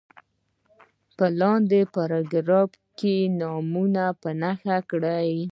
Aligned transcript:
په 1.17 1.25
لاندې 1.39 1.79
پاراګراف 1.93 2.71
کې 2.99 3.15
نومونه 3.39 4.05
په 4.21 4.29
نښه 4.41 4.77
کړي. 4.89 5.33